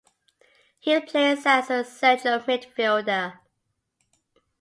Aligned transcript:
He 0.79 0.99
plays 0.99 1.45
as 1.45 1.69
a 1.69 1.83
central 1.83 2.39
midfielder. 2.39 3.37